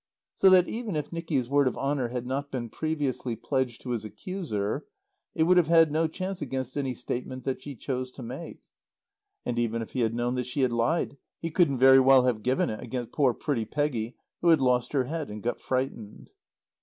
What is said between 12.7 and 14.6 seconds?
it against poor pretty Peggy who had